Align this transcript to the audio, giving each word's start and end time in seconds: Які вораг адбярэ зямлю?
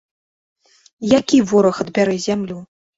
Які 1.19 1.37
вораг 1.55 1.75
адбярэ 1.87 2.21
зямлю? 2.29 2.57